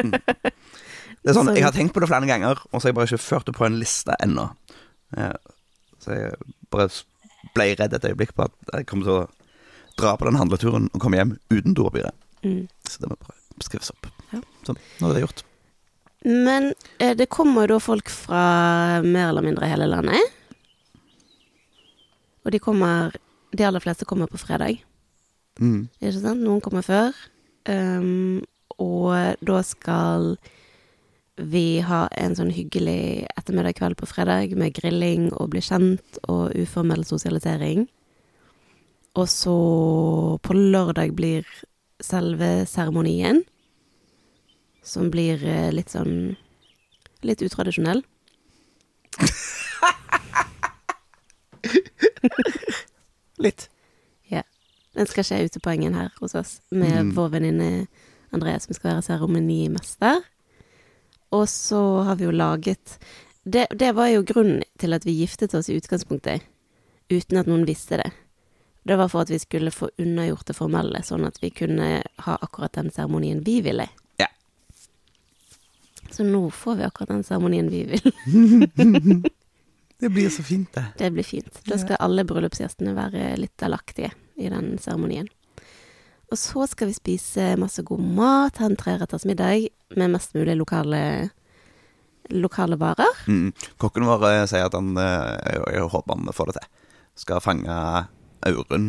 Mm. 0.00 0.14
Det 0.16 1.32
er 1.32 1.36
sånn, 1.36 1.52
Jeg 1.58 1.66
har 1.66 1.76
tenkt 1.76 1.94
på 1.96 2.00
det 2.00 2.08
flere 2.08 2.28
ganger, 2.28 2.60
og 2.70 2.78
så 2.78 2.86
har 2.86 2.94
jeg 2.94 2.98
bare 2.98 3.10
ikke 3.10 3.24
ført 3.26 3.48
det 3.48 3.56
på 3.56 3.66
en 3.68 3.78
liste 3.80 4.16
ennå. 4.24 4.48
Så 6.00 6.16
jeg 6.16 6.54
bare 6.72 6.88
ble 7.56 7.68
redd 7.78 7.96
et 7.96 8.08
øyeblikk 8.08 8.34
på 8.36 8.46
at 8.48 8.72
jeg 8.72 8.88
kommer 8.88 9.08
til 9.08 9.18
å 9.20 9.26
dra 9.96 10.14
på 10.16 10.28
den 10.28 10.38
handleturen 10.40 10.88
og 10.92 11.02
komme 11.02 11.20
hjem 11.20 11.36
uten 11.52 11.76
dopapiret. 11.76 12.16
Mm. 12.44 12.64
Så 12.88 13.02
det 13.02 13.10
må 13.10 13.18
bare 13.20 13.64
skrives 13.64 13.92
opp. 13.92 14.08
Ja. 14.32 14.42
Sånn, 14.68 14.80
nå 15.00 15.10
er 15.10 15.16
det 15.16 15.24
gjort. 15.24 15.44
Men 16.26 16.72
eh, 16.98 17.14
det 17.16 17.28
kommer 17.30 17.70
da 17.70 17.78
folk 17.80 18.10
fra 18.10 19.00
mer 19.04 19.30
eller 19.30 19.46
mindre 19.46 19.68
hele 19.70 19.86
landet. 19.86 20.32
Og 22.46 22.52
de 22.54 22.58
kommer 22.62 23.14
De 23.56 23.64
aller 23.64 23.80
fleste 23.80 24.04
kommer 24.04 24.26
på 24.26 24.38
fredag. 24.38 24.82
Mm. 25.62 25.86
Ikke 26.02 26.18
sant? 26.18 26.42
Noen 26.42 26.60
kommer 26.60 26.82
før. 26.84 27.14
Um, 27.64 28.42
og 28.76 29.38
da 29.40 29.62
skal 29.64 30.34
vi 31.36 31.80
ha 31.84 32.02
en 32.16 32.34
sånn 32.36 32.52
hyggelig 32.52 33.26
ettermiddag 33.36 33.78
kveld 33.78 33.96
på 34.00 34.08
fredag 34.10 34.52
med 34.58 34.74
grilling 34.76 35.30
og 35.32 35.54
bli 35.54 35.62
kjent 35.64 36.20
og 36.28 36.52
uformell 36.56 37.06
sosialisering. 37.08 37.86
Og 39.16 39.28
så 39.32 39.56
på 40.44 40.56
lørdag 40.56 41.14
blir 41.16 41.48
selve 42.04 42.66
seremonien, 42.68 43.40
som 44.86 45.10
blir 45.10 45.42
eh, 45.44 45.70
litt 45.74 45.90
sånn 45.92 46.36
Litt 47.26 47.40
utradisjonell. 47.42 48.02
Litt. 53.38 53.68
Ja. 54.30 54.42
Den 54.94 55.06
skal 55.10 55.24
skje 55.26 55.38
ute 55.48 55.60
på 55.62 55.70
engen 55.72 55.94
her 55.96 56.12
hos 56.20 56.34
oss, 56.38 56.60
med 56.70 56.92
Mm. 57.06 57.14
vår 57.16 57.28
venninne 57.34 57.86
Andrea, 58.32 58.60
som 58.60 58.74
skal 58.74 58.90
være 58.94 59.02
seremonimester. 59.02 60.22
Og 61.32 61.48
så 61.48 62.02
har 62.04 62.16
vi 62.16 62.24
jo 62.24 62.30
laget 62.30 62.98
det, 63.44 63.66
det 63.70 63.92
var 63.94 64.08
jo 64.08 64.22
grunnen 64.26 64.62
til 64.78 64.92
at 64.92 65.04
vi 65.06 65.12
giftet 65.20 65.54
oss 65.54 65.68
i 65.70 65.76
utgangspunktet, 65.78 66.42
uten 67.10 67.38
at 67.38 67.46
noen 67.46 67.64
visste 67.66 67.96
det. 68.00 68.10
Det 68.86 68.96
var 68.98 69.08
for 69.08 69.20
at 69.22 69.30
vi 69.30 69.38
skulle 69.38 69.70
få 69.70 69.88
unnagjort 69.98 70.46
det 70.46 70.56
formelle, 70.56 71.02
sånn 71.02 71.24
at 71.26 71.38
vi 71.42 71.50
kunne 71.50 72.02
ha 72.18 72.38
akkurat 72.42 72.72
den 72.74 72.90
seremonien 72.90 73.40
vi 73.46 73.60
ville. 73.62 73.86
Så 76.14 76.26
nå 76.26 76.42
får 76.50 76.78
vi 76.78 76.86
akkurat 76.86 77.14
den 77.14 77.24
seremonien 77.26 77.70
vi 77.72 77.84
vil. 77.90 79.26
Det 79.98 80.10
blir 80.12 80.28
så 80.30 80.42
fint, 80.42 80.68
det. 80.74 80.84
Det 80.98 81.10
blir 81.10 81.24
fint. 81.24 81.60
Da 81.64 81.78
skal 81.80 81.96
alle 82.04 82.24
bryllupsgjestene 82.28 82.92
være 82.92 83.30
litt 83.40 83.54
delaktige 83.56 84.10
i 84.36 84.50
den 84.52 84.74
seremonien. 84.76 85.28
Og 86.28 86.36
så 86.36 86.66
skal 86.68 86.90
vi 86.90 86.96
spise 86.96 87.54
masse 87.56 87.80
god 87.86 88.02
mat, 88.18 88.58
ha 88.60 88.68
en 88.68 88.76
treretters 88.76 89.24
middag 89.24 89.68
med 89.96 90.12
mest 90.12 90.34
mulig 90.36 90.56
lokale, 90.58 91.00
lokale 92.28 92.76
varer. 92.76 93.22
Mm. 93.24 93.54
Kokken 93.80 94.04
vår 94.08 94.26
eh, 94.28 94.44
sier 94.50 94.66
at 94.68 94.76
han 94.76 94.92
eh, 95.00 95.32
jeg, 95.54 95.64
jeg 95.78 95.88
håper 95.94 96.18
han 96.18 96.34
får 96.34 96.50
det 96.50 96.58
til. 96.58 96.70
Skal 97.24 97.40
fange 97.40 97.80
auren 98.44 98.88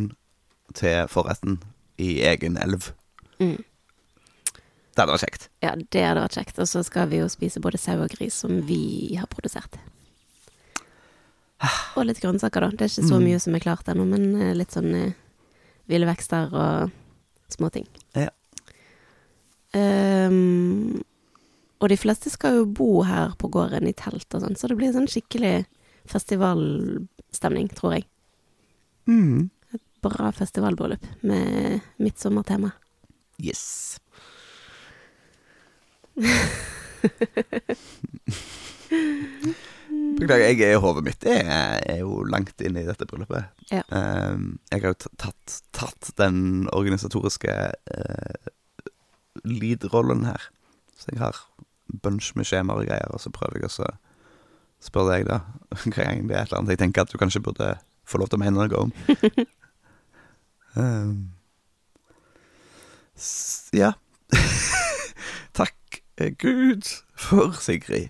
til 0.76 1.08
forretten 1.08 1.62
i 2.02 2.18
egen 2.28 2.58
elv. 2.60 2.92
Mm. 3.40 3.62
Det 4.98 5.04
hadde 5.04 5.14
vært 5.14 5.26
kjekt. 5.28 5.44
Ja, 5.62 5.76
det 5.78 6.02
hadde 6.02 6.24
vært 6.24 6.36
kjekt. 6.40 6.58
Og 6.64 6.68
så 6.72 6.82
skal 6.84 7.06
vi 7.12 7.20
jo 7.22 7.28
spise 7.30 7.62
både 7.62 7.78
sau 7.78 8.00
og 8.02 8.10
gris 8.16 8.34
som 8.42 8.56
vi 8.66 9.14
har 9.20 9.28
produsert. 9.30 9.78
Og 11.98 12.06
litt 12.06 12.20
grønnsaker, 12.22 12.66
da. 12.66 12.70
Det 12.74 12.82
er 12.88 12.90
ikke 12.92 13.06
så 13.10 13.18
Mm. 13.20 13.26
mye 13.28 13.40
som 13.42 13.56
er 13.56 13.60
klart 13.62 13.86
ennå, 13.94 14.06
men 14.10 14.26
eh, 14.42 14.54
litt 14.58 14.74
sånn 14.74 14.90
eh, 14.96 15.14
ville 15.90 16.06
vekster 16.10 16.50
og 16.54 16.92
småting. 17.54 17.86
Ja. 18.18 18.30
Um, 19.78 21.04
og 21.82 21.90
de 21.90 21.98
fleste 22.00 22.32
skal 22.34 22.56
jo 22.62 22.66
bo 22.66 23.04
her 23.06 23.34
på 23.38 23.50
gården 23.54 23.88
i 23.90 23.94
telt 23.94 24.34
og 24.34 24.42
sånn, 24.42 24.58
så 24.58 24.68
det 24.72 24.78
blir 24.80 24.94
sånn 24.96 25.10
skikkelig 25.12 25.66
festivalstemning, 26.10 27.70
tror 27.76 27.98
jeg. 27.98 28.06
Mm. 29.08 29.50
Bra 30.02 30.32
festivalbryllup 30.32 31.04
med 31.24 31.82
midtsommertema. 32.02 32.72
Yes. 33.42 34.00
Beklager, 40.18 40.50
jeg 40.50 40.62
er 40.66 40.82
hodet 40.82 41.04
mitt 41.06 41.26
jeg 41.28 41.46
er 41.46 42.00
jo 42.02 42.24
langt 42.26 42.62
inne 42.66 42.82
i 42.82 42.88
dette 42.88 43.06
bryllupet. 43.10 43.52
Ja. 43.70 43.84
Ehm, 43.94 44.58
jeg 44.72 44.82
har 44.84 44.94
jo 44.94 45.10
tatt, 45.22 45.58
tatt 45.76 46.10
den 46.18 46.68
organisatoriske 46.74 47.54
uh, 47.54 48.50
lead-rollen 49.46 50.26
her. 50.26 50.50
Så 50.98 51.14
jeg 51.14 51.22
har 51.22 51.38
bunch 52.04 52.34
med 52.36 52.48
skjemaer 52.50 52.82
og 52.82 52.90
greier, 52.90 53.14
og 53.14 53.22
så 53.22 53.32
prøver 53.34 53.62
jeg 53.62 53.70
å 53.70 53.92
spørre 54.84 55.20
deg, 55.20 55.30
da, 55.30 55.38
hver 55.94 56.04
gang 56.04 56.26
det 56.28 56.36
er 56.36 56.42
et 56.44 56.50
eller 56.50 56.64
annet 56.64 56.76
jeg 56.76 56.82
tenker 56.86 57.06
at 57.06 57.14
du 57.14 57.22
kanskje 57.22 57.44
burde 57.46 57.76
få 58.08 58.22
lov 58.22 58.32
til 58.32 58.40
å 58.40 58.44
mene 58.44 58.58
noe 58.58 58.82
om. 58.82 58.92
um, 60.82 61.16
ja. 63.76 63.94
Eh, 66.18 66.34
Gud 66.38 66.86
for 67.16 67.54
Sigrid. 67.62 68.10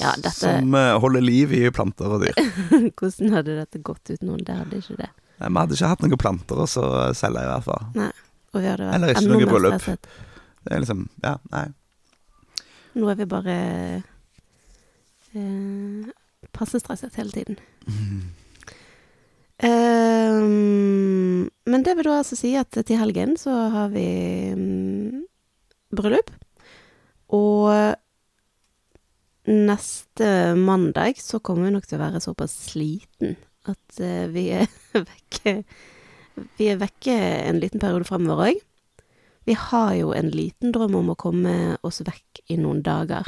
Ja, 0.00 0.14
dette 0.16 0.30
Som 0.32 0.74
eh, 0.74 0.98
holder 1.00 1.20
liv 1.20 1.52
i 1.52 1.70
planter 1.70 2.14
og 2.16 2.24
dyr. 2.24 2.38
Hvordan 2.98 3.34
hadde 3.36 3.58
dette 3.58 3.82
gått 3.84 4.08
uten 4.08 4.30
noen? 4.30 4.44
Det 4.46 4.56
hadde 4.56 4.80
ikke 4.80 4.96
det. 5.02 5.10
Nei, 5.42 5.48
Vi 5.50 5.58
hadde 5.60 5.76
ikke 5.76 5.90
hatt 5.92 6.04
noen 6.06 6.22
planter 6.22 6.62
å 6.64 6.68
så 6.70 6.86
selge, 7.18 7.42
i 7.44 7.50
hvert 7.50 7.66
fall. 7.66 7.84
Og 8.52 8.60
vi 8.60 8.68
hadde 8.68 8.86
vært 8.88 8.96
Eller 8.96 9.12
ikke 9.12 9.28
noe 9.28 9.50
bryllup. 9.50 10.08
Det 10.62 10.76
er 10.76 10.84
liksom 10.84 11.06
Ja, 11.24 11.36
nei. 11.52 11.66
Nå 12.92 13.08
er 13.08 13.16
vi 13.16 13.26
bare 13.28 13.56
eh, 15.32 16.10
passe 16.52 16.80
stresset 16.80 17.16
hele 17.16 17.32
tiden. 17.32 17.56
um, 19.64 21.48
men 21.72 21.84
det 21.86 21.96
vil 21.96 22.08
da 22.10 22.18
altså 22.20 22.36
si 22.36 22.52
at 22.60 22.76
til 22.76 23.00
helgen 23.00 23.36
så 23.40 23.54
har 23.72 23.92
vi 23.94 24.06
um, 24.52 25.22
bryllup. 25.96 26.32
Og 27.32 27.96
neste 29.48 30.54
mandag 30.58 31.18
så 31.18 31.40
kommer 31.42 31.66
vi 31.66 31.74
nok 31.74 31.86
til 31.88 31.98
å 31.98 32.04
være 32.04 32.20
såpass 32.22 32.52
sliten 32.70 33.36
at 33.70 33.98
eh, 34.02 34.26
vi 34.30 34.44
er 34.54 34.68
vekke 35.10 35.56
Vi 36.58 36.68
er 36.72 36.78
vekke 36.80 37.16
en 37.48 37.58
liten 37.62 37.80
periode 37.82 38.06
fremover 38.08 38.52
òg. 38.52 38.60
Vi 39.44 39.56
har 39.58 39.94
jo 39.98 40.12
en 40.14 40.30
liten 40.32 40.70
drøm 40.72 40.94
om 41.00 41.10
å 41.12 41.18
komme 41.18 41.54
oss 41.84 41.98
vekk 42.06 42.44
i 42.54 42.56
noen 42.62 42.80
dager. 42.86 43.26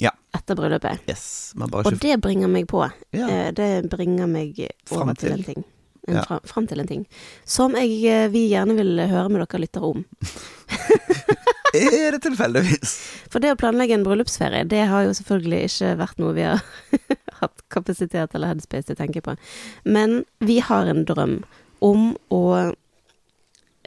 Ja. 0.00 0.12
Etter 0.32 0.56
bryllupet. 0.56 1.02
Yes. 1.10 1.52
Bare 1.58 1.82
Og 1.90 1.98
det 2.00 2.14
bringer 2.24 2.48
meg 2.48 2.68
på. 2.70 2.84
ja. 3.12 3.26
Eh, 3.28 3.50
Det 3.52 3.90
bringer 3.92 4.30
meg 4.30 4.56
over 4.94 5.12
til 5.14 5.28
til. 5.28 5.32
en 5.40 5.44
ting. 5.44 5.64
En 6.08 6.14
Ja. 6.16 6.22
fra, 6.24 6.38
fram 6.48 6.66
til 6.66 6.80
en 6.80 6.86
ting. 6.88 7.02
Som 7.44 7.74
jeg, 7.76 7.90
eh, 8.08 8.28
vi 8.32 8.46
gjerne 8.48 8.74
vil 8.78 8.96
høre 9.10 9.28
med 9.28 9.42
dere 9.44 9.60
lyttere 9.60 9.90
om. 9.90 10.04
Er 11.76 12.16
det 12.16 12.22
tilfeldigvis? 12.24 12.92
For 13.30 13.42
det 13.42 13.52
å 13.54 13.58
planlegge 13.60 13.94
en 13.96 14.04
bryllupsferie, 14.06 14.64
det 14.68 14.84
har 14.90 15.06
jo 15.06 15.14
selvfølgelig 15.18 15.60
ikke 15.68 15.90
vært 16.00 16.22
noe 16.22 16.36
vi 16.36 16.46
har 16.48 16.64
hatt 17.40 17.64
kapasitet 17.72 18.34
eller 18.34 18.52
headspace 18.52 18.88
til 18.88 18.98
å 18.98 19.02
tenke 19.02 19.22
på. 19.24 19.36
Men 19.84 20.22
vi 20.42 20.58
har 20.64 20.90
en 20.90 21.04
drøm 21.08 21.36
om 21.84 22.10
å 22.34 22.44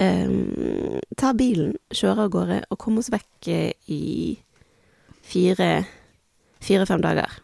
um, 0.01 0.37
ta 1.19 1.33
bilen, 1.37 1.75
kjøre 1.93 2.27
av 2.27 2.31
gårde 2.33 2.61
og 2.69 2.79
komme 2.81 3.03
oss 3.03 3.11
vekk 3.13 3.51
i 3.91 4.03
fire 5.23 5.69
fire-fem 6.63 7.03
dager. 7.03 7.39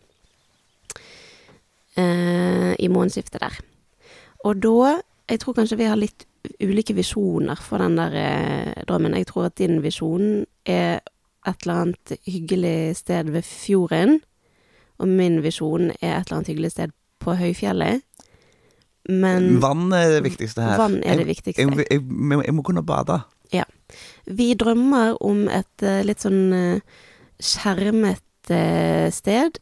Uh, 1.99 2.73
I 2.79 2.87
månedsskiftet 2.87 3.41
der. 3.43 3.59
Og 4.47 4.61
da 4.63 4.99
Jeg 5.29 5.43
tror 5.43 5.53
kanskje 5.53 5.77
vi 5.77 5.85
har 5.85 5.97
litt 5.99 6.23
ulike 6.63 6.95
visjoner 6.97 7.59
for 7.61 7.81
den 7.83 7.97
der 7.99 8.17
eh, 8.19 8.83
drømmen. 8.87 9.17
Jeg 9.17 9.29
tror 9.31 9.49
at 9.49 9.57
din 9.59 9.79
visjon 9.83 10.45
er 10.65 10.99
et 11.47 11.63
eller 11.63 11.85
annet 11.85 12.13
hyggelig 12.27 12.97
sted 12.99 13.31
ved 13.33 13.47
fjorden. 13.47 14.19
Og 14.99 15.07
min 15.07 15.39
visjon 15.43 15.91
er 16.01 16.19
et 16.19 16.27
eller 16.27 16.39
annet 16.39 16.53
hyggelig 16.53 16.71
sted 16.75 16.93
på 17.19 17.35
høyfjellet. 17.39 18.05
Men 19.09 19.57
Vann 19.63 19.91
er 19.95 20.19
det 20.19 20.23
viktigste 20.27 20.61
her. 20.61 20.77
vann 20.77 20.99
er 21.01 21.17
det 21.17 21.25
viktigste. 21.25 21.63
jeg, 21.63 21.85
jeg, 21.89 22.01
jeg, 22.03 22.41
jeg 22.45 22.53
må 22.53 22.61
kunne 22.67 22.83
bade. 22.85 23.21
Vi 24.29 24.53
drømmer 24.53 25.17
om 25.25 25.47
et 25.51 25.85
eh, 25.85 26.03
litt 26.05 26.21
sånn 26.23 26.53
eh, 26.53 26.99
skjermet 27.41 28.53
eh, 28.53 29.09
sted. 29.13 29.59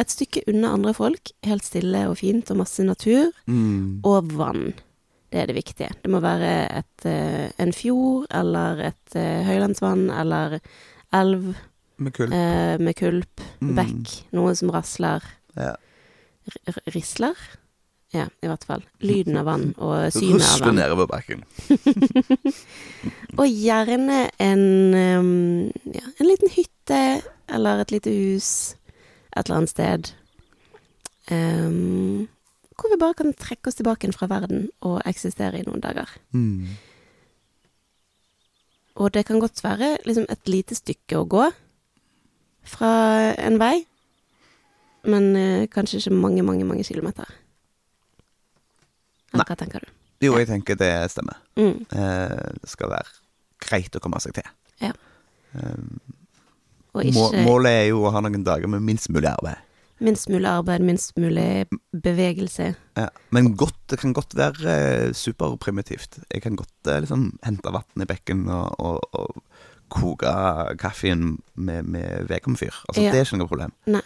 Et 0.00 0.10
stykke 0.10 0.44
unna 0.50 0.72
andre 0.74 0.94
folk. 0.96 1.34
Helt 1.46 1.66
stille 1.66 2.06
og 2.10 2.18
fint 2.22 2.50
og 2.50 2.62
masse 2.62 2.84
natur. 2.86 3.30
Mm. 3.46 4.00
Og 4.08 4.32
vann. 4.38 4.72
Det 5.34 5.40
er 5.42 5.48
det 5.50 5.56
viktige. 5.56 5.90
Det 6.04 6.10
må 6.14 6.20
være 6.22 6.50
et, 6.78 7.06
eh, 7.10 7.48
en 7.58 7.72
fjord 7.74 8.28
eller 8.30 8.84
et 8.92 9.16
eh, 9.18 9.40
høylandsvann 9.48 10.04
eller 10.14 10.60
elv 11.12 11.56
Med 11.98 12.12
kulp. 12.14 12.30
eh, 12.32 12.78
med 12.78 12.94
kulp. 12.94 13.42
Mm. 13.58 13.74
Bekk. 13.74 14.12
Noe 14.38 14.54
som 14.54 14.70
rasler. 14.70 15.26
Ja. 15.58 15.72
R 16.70 16.78
risler? 16.94 17.34
Ja, 18.14 18.28
i 18.44 18.46
hvert 18.46 18.62
fall. 18.68 18.84
Lyden 19.02 19.36
av 19.40 19.48
vann 19.48 19.72
og 19.82 20.12
synet 20.14 20.46
av 20.46 20.68
vann. 20.68 20.76
nedover 20.78 21.08
bekken. 21.10 21.42
Og 23.40 23.48
gjerne 23.50 24.20
en, 24.38 24.62
um, 24.94 25.72
ja, 25.90 26.04
en 26.20 26.28
liten 26.28 26.52
hytte 26.54 27.00
eller 27.50 27.82
et 27.82 27.90
lite 27.90 28.12
hus 28.14 28.76
et 29.34 29.48
eller 29.48 29.56
annet 29.56 29.72
sted. 29.74 30.12
Um, 31.32 32.28
hvor 32.74 32.90
vi 32.90 32.98
bare 33.00 33.16
kan 33.18 33.34
trekke 33.38 33.70
oss 33.70 33.78
tilbake 33.78 34.10
fra 34.14 34.28
verden 34.30 34.68
og 34.82 35.00
eksistere 35.06 35.60
i 35.60 35.66
noen 35.66 35.82
dager. 35.82 36.10
Mm. 36.34 36.74
Og 38.94 39.10
det 39.14 39.24
kan 39.26 39.40
godt 39.42 39.62
være 39.64 39.96
liksom 40.06 40.26
et 40.30 40.50
lite 40.50 40.76
stykke 40.78 41.18
å 41.18 41.26
gå 41.26 41.48
fra 42.64 42.90
en 43.42 43.58
vei, 43.60 43.84
men 45.10 45.34
eh, 45.36 45.66
kanskje 45.68 46.00
ikke 46.00 46.16
mange, 46.16 46.44
mange, 46.46 46.64
mange 46.64 46.86
kilometer. 46.86 47.28
Eller 49.34 49.50
hva 49.50 49.58
tenker 49.58 49.84
du? 49.84 49.90
Jo, 50.24 50.36
jeg 50.38 50.48
tenker 50.48 50.78
det 50.78 50.92
stemmer. 51.12 51.40
Mm. 51.58 51.84
Eh, 51.90 52.52
det 52.62 52.70
skal 52.70 52.92
være 52.94 53.10
greit 53.64 53.98
å 53.98 54.02
komme 54.02 54.20
seg 54.22 54.36
til. 54.38 54.46
Ja. 54.80 54.94
Eh, 55.58 55.82
ikke 57.10 57.42
målet 57.42 57.80
er 57.82 57.86
jo 57.90 58.04
å 58.06 58.12
ha 58.14 58.22
noen 58.22 58.46
dager 58.46 58.70
med 58.70 58.84
minst 58.86 59.10
mulig 59.10 59.28
arbeid. 59.32 59.58
Minst 60.04 60.28
mulig 60.30 60.48
arbeid, 60.50 60.84
minst 60.84 61.16
mulig 61.20 61.66
bevegelse. 62.04 62.70
Ja. 62.98 63.08
Men 63.34 63.54
godt, 63.58 63.76
det 63.90 63.98
kan 64.02 64.12
godt 64.16 64.36
være 64.38 64.74
eh, 64.74 65.12
superprimitivt. 65.16 66.20
Jeg 66.30 66.42
kan 66.44 66.56
godt 66.60 66.90
eh, 66.90 67.00
liksom 67.04 67.30
hente 67.44 67.72
vann 67.74 68.04
i 68.04 68.08
bekken 68.08 68.44
og, 68.52 68.74
og, 68.80 69.00
og 69.12 69.42
koke 69.94 70.30
kaffen 70.80 71.38
med, 71.54 71.82
med 71.88 72.28
vedkomfyr. 72.30 72.74
Altså, 72.88 73.02
Ja. 73.02 73.12
Det 73.12 73.20
er 73.20 73.28
ikke 73.28 73.40
noe 73.42 73.50
problem. 73.50 73.74
Nei. 73.86 74.02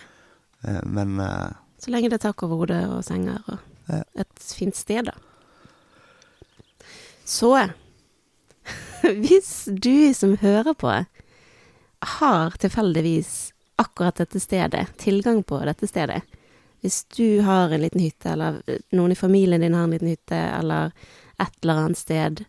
Eh, 0.66 0.80
men 0.86 1.18
uh, 1.22 1.50
Så 1.78 1.92
lenge 1.94 2.10
det 2.10 2.18
er 2.18 2.26
tak 2.28 2.42
over 2.42 2.64
hodet 2.64 2.84
og 2.90 3.02
senger 3.06 3.42
og 3.48 3.58
Ja. 3.88 4.02
et 4.20 4.42
fint 4.44 4.76
sted, 4.76 5.06
da. 5.08 5.14
Så 7.24 7.52
Hvis 9.22 9.68
du 9.72 10.12
som 10.12 10.34
hører 10.42 10.74
på, 10.76 10.90
har 12.02 12.56
tilfeldigvis 12.60 13.52
akkurat 13.78 14.18
dette 14.18 14.40
stedet, 14.42 14.86
tilgang 14.98 15.42
på 15.46 15.60
dette 15.64 15.86
stedet 15.86 16.22
Hvis 16.82 17.04
du 17.16 17.40
har 17.46 17.70
en 17.74 17.80
liten 17.82 18.00
hytte, 18.02 18.30
eller 18.34 18.60
noen 18.94 19.12
i 19.12 19.18
familien 19.18 19.60
din 19.62 19.74
har 19.74 19.86
en 19.88 19.94
liten 19.96 20.12
hytte, 20.12 20.38
eller 20.58 20.92
et 21.38 21.54
eller 21.62 21.80
annet 21.84 21.98
sted 21.98 22.44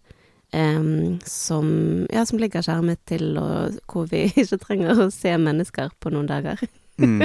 um, 0.54 1.20
som, 1.26 1.72
ja, 2.14 2.26
som 2.26 2.38
ligger 2.42 2.62
skjermet 2.66 3.02
til, 3.10 3.38
og 3.38 3.80
hvor 3.90 4.06
vi 4.12 4.28
ikke 4.44 4.60
trenger 4.62 5.02
å 5.06 5.10
se 5.14 5.34
mennesker 5.38 5.90
på 6.02 6.12
noen 6.14 6.30
dager 6.30 6.62
mm, 7.02 7.22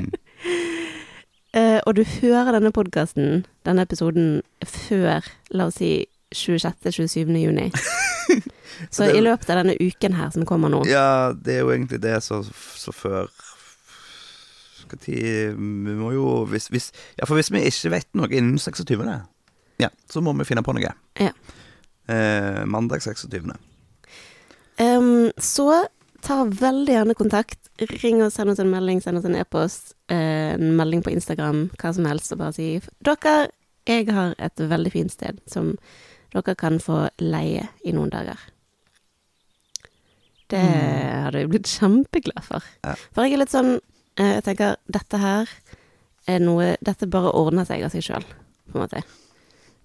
uh, 1.56 1.80
og 1.87 1.94
du 1.96 2.02
hører 2.18 2.56
denne 2.58 2.73
podkasten, 2.73 3.44
denne 3.68 3.84
episoden, 3.84 4.42
før, 4.64 5.25
la 5.52 5.68
oss 5.70 5.80
si, 5.80 5.92
26.-27. 6.34 7.30
juni. 7.38 7.68
Så 8.90 9.04
det- 9.04 9.16
i 9.16 9.20
løpet 9.23 9.50
av 9.52 9.61
denne 9.62 9.76
uken 9.78 10.16
her 10.18 10.30
som 10.34 10.44
kommer 10.49 10.73
nå. 10.73 10.80
Ja, 10.90 11.32
det 11.37 11.58
er 11.58 11.61
jo 11.62 11.70
egentlig 11.70 12.00
det 12.02 12.16
så, 12.26 12.40
så 12.75 12.90
før 12.96 13.28
Skal 14.84 15.00
tid 15.02 15.58
Vi 15.58 15.94
må 15.98 16.12
jo 16.14 16.28
hvis, 16.50 16.70
hvis, 16.72 16.90
Ja, 17.18 17.26
for 17.26 17.38
hvis 17.38 17.52
vi 17.54 17.64
ikke 17.68 17.92
vet 17.96 18.10
noe 18.18 18.30
innen 18.30 18.58
26., 18.60 19.04
ja, 19.82 19.88
så 20.10 20.20
må 20.22 20.30
vi 20.38 20.46
finne 20.46 20.62
på 20.62 20.70
noe. 20.76 20.92
Ja. 21.18 21.32
Eh, 22.06 22.60
mandag 22.70 23.02
26. 23.02 23.50
Um, 24.78 25.32
så 25.38 25.86
ta 26.24 26.44
veldig 26.46 26.94
gjerne 26.94 27.16
kontakt. 27.18 27.58
Ring 27.78 28.22
oss, 28.22 28.36
send 28.38 28.52
oss 28.52 28.62
en 28.62 28.70
melding, 28.70 29.02
send 29.02 29.18
oss 29.18 29.26
en 29.26 29.36
e-post, 29.36 29.94
eh, 30.08 30.54
en 30.54 30.76
melding 30.78 31.02
på 31.02 31.10
Instagram, 31.10 31.66
hva 31.80 31.92
som 31.94 32.06
helst, 32.08 32.32
og 32.32 32.40
bare 32.44 32.54
si 32.56 32.68
Dere, 33.04 33.48
jeg 33.84 34.08
har 34.14 34.34
et 34.38 34.62
veldig 34.62 34.92
fint 34.92 35.12
sted 35.12 35.40
som 35.50 35.74
dere 36.34 36.54
kan 36.58 36.78
få 36.82 37.08
leie 37.20 37.66
i 37.84 37.92
noen 37.92 38.10
dager. 38.10 38.38
Det 40.50 40.60
hadde 40.60 41.42
jeg 41.42 41.50
blitt 41.52 41.70
kjempeglad 41.70 42.46
for. 42.46 42.64
Ja. 42.84 42.94
For 43.12 43.24
jeg 43.24 43.36
er 43.36 43.42
litt 43.42 43.52
sånn 43.54 43.76
Jeg 44.21 44.44
tenker 44.47 44.76
dette 44.87 45.18
her 45.18 45.50
er 46.30 46.40
noe 46.40 46.75
Dette 46.85 47.09
bare 47.11 47.35
ordner 47.37 47.66
seg 47.68 47.83
av 47.85 47.92
seg 47.92 48.04
sjøl, 48.06 48.25
på 48.71 48.78
en 48.78 48.85
måte. 48.85 49.02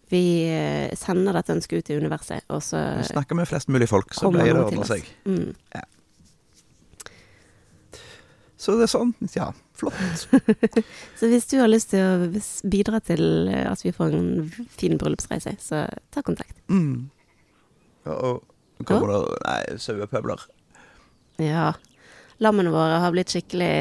Vi 0.10 0.24
eh, 0.50 0.90
sender 0.98 1.36
dette 1.38 1.54
ønsket 1.54 1.82
ut 1.82 1.92
i 1.92 1.98
universet, 2.00 2.46
og 2.50 2.64
så 2.66 2.82
Vi 2.98 3.10
Snakker 3.12 3.38
med 3.38 3.50
flest 3.50 3.70
mulig 3.70 3.90
folk, 3.92 4.14
så 4.16 4.32
pleier 4.34 4.56
det 4.56 4.64
å 4.64 4.70
ordne 4.70 4.88
seg. 4.90 5.10
Mm. 5.30 5.52
Så 8.60 8.76
det 8.76 8.90
er 8.90 8.92
sånn. 8.92 9.12
Ja, 9.38 9.52
flott. 9.80 9.96
Så 11.20 11.30
hvis 11.32 11.46
du 11.48 11.62
har 11.62 11.70
lyst 11.72 11.94
til 11.94 12.04
å 12.04 12.68
bidra 12.68 13.00
til 13.00 13.48
eh, 13.48 13.64
at 13.70 13.80
vi 13.86 13.94
får 13.96 14.18
en 14.18 14.32
fin 14.76 14.98
bryllupsreise, 15.00 15.54
så 15.64 15.86
ta 16.12 16.24
kontakt. 16.28 16.58
Mm. 16.68 17.08
Ja, 18.04 18.18
og 18.18 18.84
kommer 18.84 19.14
oh. 19.14 19.30
det 19.30 19.38
Nei, 19.46 19.78
sauepøbler. 19.80 20.44
Ja. 21.40 21.70
Lammene 22.44 22.74
våre 22.76 23.00
har 23.00 23.16
blitt 23.16 23.32
skikkelig 23.32 23.72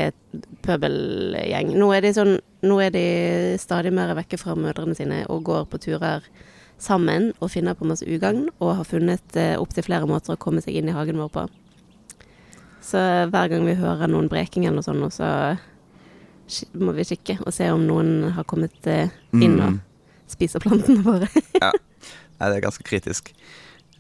pøbelgjeng. 0.69 1.73
Nå 1.81 1.89
er 1.97 2.05
de 2.05 2.13
sånn 2.17 2.37
Nå 2.67 2.77
er 2.83 2.91
de 2.91 3.03
stadig 3.63 3.93
mer 3.95 4.11
vekke 4.19 4.39
fra 4.41 4.57
mødrene 4.59 4.97
sine 4.99 5.21
og 5.31 5.45
går 5.47 5.69
på 5.71 5.79
turer 5.85 6.25
sammen 6.83 7.29
og 7.39 7.51
finner 7.53 7.75
på 7.79 7.87
masse 7.87 8.07
ugagn, 8.07 8.49
og 8.59 8.73
har 8.81 8.87
funnet 8.87 9.37
eh, 9.39 9.55
opptil 9.59 9.87
flere 9.87 10.07
måter 10.11 10.35
å 10.35 10.41
komme 10.43 10.59
seg 10.63 10.75
inn 10.79 10.91
i 10.91 10.95
hagen 10.97 11.19
vår 11.23 11.31
på. 11.35 11.45
Så 12.83 12.99
hver 13.31 13.51
gang 13.53 13.63
vi 13.67 13.77
hører 13.79 14.11
noen 14.11 14.27
breking 14.31 14.67
eller 14.67 14.81
noe 14.81 14.87
sånt, 14.87 15.15
så 15.15 15.31
må 16.81 16.95
vi 16.97 17.05
kikke 17.11 17.39
og 17.45 17.53
se 17.55 17.67
om 17.75 17.83
noen 17.87 18.33
har 18.35 18.47
kommet 18.49 18.87
eh, 18.91 19.11
inn 19.37 19.59
og 19.61 19.73
Mm. 19.77 19.81
spiser 20.29 20.61
plantene 20.65 21.03
våre. 21.07 21.29
Nei, 21.63 22.47
det 22.49 22.55
er 22.59 22.65
ganske 22.67 22.85
kritisk. 22.87 23.31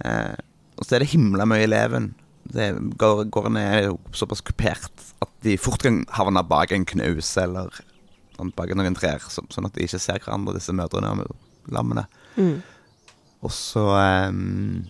Eh, 0.05 0.35
og 0.79 0.87
så 0.87 0.97
er 0.97 1.05
det 1.05 1.13
himla 1.15 1.47
mye 1.49 1.67
leven. 1.71 2.11
Det 2.55 2.71
går, 3.01 3.27
Gårdene 3.33 3.63
er 3.67 3.83
jo 3.89 3.99
såpass 4.17 4.41
kupert 4.45 5.05
at 5.25 5.31
de 5.45 5.57
fort 5.61 5.83
kan 5.85 6.03
havne 6.17 6.43
bak 6.49 6.73
en 6.73 6.87
knaus 6.89 7.31
eller 7.41 7.73
sånn, 8.37 8.53
bak 8.57 8.73
noen 8.77 8.97
trær, 8.97 9.23
så, 9.29 9.45
sånn 9.53 9.69
at 9.69 9.77
de 9.77 9.85
ikke 9.85 10.01
ser 10.01 10.23
hverandre, 10.23 10.57
disse 10.57 10.75
mødrene 10.77 11.27
og 11.27 11.73
lammene. 11.75 12.07
Mm. 12.39 12.59
Og 13.45 13.53
så 13.55 13.85
um, 14.31 14.87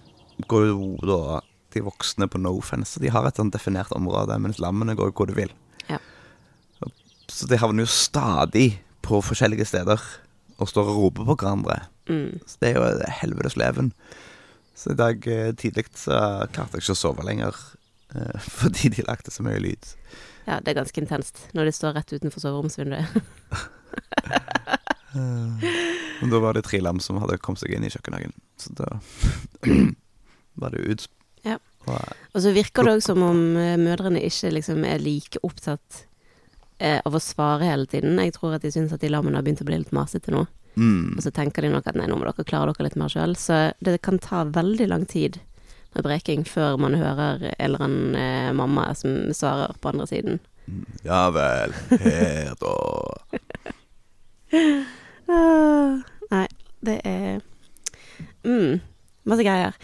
går 0.49 0.69
jo 0.71 0.93
da 1.03 1.41
de 1.75 1.83
voksne 1.85 2.29
på 2.31 2.41
no 2.41 2.55
fence, 2.65 3.01
de 3.03 3.11
har 3.13 3.27
et 3.29 3.41
sånn 3.41 3.53
definert 3.53 3.93
område, 3.97 4.39
mens 4.41 4.61
lammene 4.63 4.97
går 4.97 5.13
hvor 5.17 5.29
de 5.29 5.37
vil. 5.37 5.53
Ja. 5.91 6.01
Så 7.29 7.49
de 7.51 7.59
havner 7.61 7.85
jo 7.85 7.93
stadig 7.93 8.71
på 9.05 9.21
forskjellige 9.25 9.69
steder 9.69 10.01
og 10.59 10.71
står 10.71 10.89
og 10.91 11.03
roper 11.03 11.29
på 11.29 11.37
hverandre. 11.43 11.83
Mm. 12.09 12.41
Så 12.49 12.63
det 12.63 12.71
er 12.71 12.79
jo 12.79 12.87
et 12.89 13.05
helvetes 13.21 13.59
leven. 13.61 13.93
Så 14.79 14.93
i 14.95 14.99
dag 14.99 15.27
eh, 15.27 15.51
tidlig 15.59 15.89
så 15.99 16.15
klarte 16.55 16.79
jeg 16.79 16.85
ikke 16.85 16.95
å 16.95 17.01
sove 17.03 17.27
lenger. 17.27 17.57
eh, 18.15 18.39
fordi 18.61 18.93
de 18.95 19.07
lagde 19.09 19.35
så 19.35 19.43
mye 19.47 19.59
lyd. 19.63 19.91
Ja, 20.47 20.61
det 20.63 20.73
er 20.73 20.81
ganske 20.81 21.03
intenst 21.03 21.43
når 21.57 21.69
de 21.69 21.73
står 21.77 21.97
rett 21.99 22.15
utenfor 22.15 22.41
soveromsvinduet. 22.45 23.09
Men 26.21 26.31
da 26.31 26.39
var 26.43 26.55
det 26.55 26.63
tre 26.67 26.81
lam 26.85 27.01
som 27.03 27.19
hadde 27.23 27.41
kommet 27.43 27.63
seg 27.63 27.75
inn 27.75 27.87
i 27.87 27.91
kjøkkenhagen. 27.93 28.35
Så 28.61 28.73
da 28.79 28.89
var 30.63 30.75
det 30.75 30.85
ut. 30.87 31.09
Ja. 31.47 31.59
Og, 31.89 32.39
så 32.43 32.53
virker 32.55 32.87
det 32.87 32.99
òg 32.99 33.03
som 33.05 33.23
om 33.25 33.41
eh, 33.59 33.79
mødrene 33.81 34.23
ikke 34.27 34.53
liksom 34.55 34.85
er 34.87 35.03
like 35.03 35.41
opptatt 35.47 36.05
eh, 36.79 37.01
av 37.03 37.17
å 37.17 37.23
svare 37.23 37.67
hele 37.67 37.89
tiden. 37.91 38.19
Jeg 38.23 38.37
tror 38.37 38.57
at 38.57 38.67
de 38.67 38.73
syns 38.75 38.95
at 38.95 39.03
de 39.03 39.11
lammene 39.13 39.39
har 39.39 39.47
begynt 39.47 39.63
å 39.65 39.69
bli 39.69 39.81
litt 39.83 39.95
masete 39.97 40.35
nå. 40.35 40.47
Mm, 40.75 41.17
Og 41.17 41.23
så 41.23 41.31
tenker 41.35 41.63
de 41.63 41.73
nok 41.73 41.87
at 41.87 41.97
nei, 41.99 42.07
nå 42.11 42.19
må 42.19 42.27
dere 42.29 42.47
klare 42.47 42.73
dere 42.73 42.89
litt 42.89 42.99
mer 43.01 43.13
sjøl. 43.13 43.37
Så 43.39 43.73
det 43.85 44.01
kan 44.03 44.19
ta 44.23 44.45
veldig 44.45 44.89
lang 44.89 45.07
tid 45.09 45.41
med 45.95 46.05
breking 46.05 46.45
før 46.47 46.77
man 46.81 46.95
hører 46.95 47.43
en 47.49 47.55
eller 47.59 47.85
annen 47.87 48.15
eh, 48.19 48.53
mamma 48.53 48.91
som 48.95 49.33
svarer 49.35 49.75
på 49.81 49.89
andre 49.93 50.07
siden. 50.07 50.41
ja 51.05 51.31
vel, 51.33 51.73
her 52.01 52.55
da. 52.61 52.77
Ah, 55.29 55.99
nei, 56.33 56.47
det 56.81 56.95
er 57.05 57.43
mm, 58.49 58.79
masse 59.29 59.45
greier. 59.45 59.75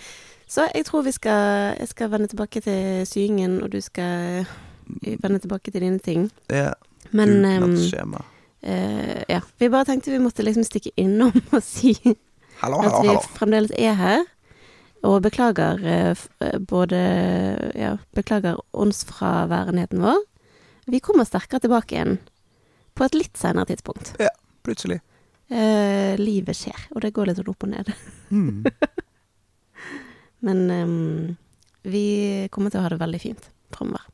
Så 0.48 0.64
jeg 0.72 0.86
tror 0.88 1.02
vi 1.04 1.12
skal 1.12 1.74
Jeg 1.76 1.88
skal 1.90 2.10
vende 2.10 2.30
tilbake 2.32 2.62
til 2.64 3.04
syingen, 3.06 3.58
og 3.62 3.72
du 3.72 3.80
skal 3.84 4.46
vende 5.20 5.38
tilbake 5.38 5.70
til 5.70 5.84
dine 5.84 5.98
ting. 5.98 6.30
Ja. 6.48 6.72
Men 7.10 7.42
dugnadsskjema. 7.44 8.24
Eh, 8.64 9.22
ja. 9.28 9.40
Vi 9.60 9.68
bare 9.70 9.84
tenkte 9.88 10.10
vi 10.14 10.18
måtte 10.22 10.44
liksom 10.46 10.64
stikke 10.66 10.90
innom 11.00 11.32
og 11.52 11.62
si 11.62 11.94
Hallo, 12.62 12.80
at 12.80 13.00
vi 13.02 13.08
hello. 13.12 13.20
fremdeles 13.36 13.72
er 13.78 13.94
her. 13.98 14.24
Og 15.04 15.18
beklager 15.26 15.82
eh, 15.84 16.16
eh, 16.40 16.58
både 16.64 17.00
Ja, 17.76 17.94
beklager 18.16 18.56
åndsfraværenheten 18.72 20.00
vår. 20.00 20.22
Vi 20.88 21.00
kommer 21.04 21.24
sterkere 21.28 21.60
tilbake 21.64 21.96
igjen 21.96 22.18
på 22.94 23.04
et 23.04 23.14
litt 23.18 23.36
senere 23.40 23.66
tidspunkt. 23.68 24.14
Ja, 24.22 24.30
Plutselig. 24.64 25.00
Eh, 25.52 26.14
livet 26.16 26.56
skjer, 26.56 26.86
og 26.96 27.02
det 27.04 27.10
går 27.12 27.28
litt 27.28 27.36
sånn 27.40 27.50
opp 27.52 27.66
og 27.66 27.72
ned. 27.74 27.90
Mm. 28.32 28.64
Men 30.44 30.62
um, 30.70 31.36
vi 31.84 32.48
kommer 32.52 32.72
til 32.72 32.80
å 32.80 32.84
ha 32.86 32.92
det 32.94 33.00
veldig 33.00 33.20
fint 33.22 33.48
framover. 33.74 34.06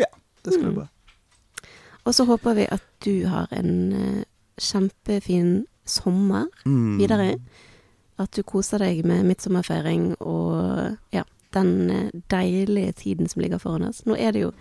Ja, 0.00 0.08
Det 0.42 0.52
skal 0.54 0.64
Mm. 0.64 0.72
bli 0.72 0.78
bra. 0.80 0.88
Og 2.06 2.14
så 2.16 2.24
håper 2.28 2.54
vi 2.56 2.66
at 2.72 2.84
du 3.04 3.26
har 3.28 3.48
en 3.52 3.92
eh, 3.92 4.24
kjempefin 4.60 5.66
sommer 5.86 6.46
Mm. 6.64 6.98
videre. 6.98 7.34
At 8.18 8.32
du 8.36 8.42
koser 8.42 8.78
deg 8.78 9.04
med 9.04 9.24
midtsommerfeiring 9.24 10.14
og 10.20 10.96
ja, 11.12 11.22
den 11.54 11.90
eh, 11.90 12.10
deilige 12.30 12.92
tiden 12.92 13.28
som 13.28 13.40
ligger 13.42 13.58
foran 13.58 13.88
oss. 13.88 14.02
Nå 14.06 14.16
er 14.18 14.32
det 14.32 14.42
jo 14.46 14.52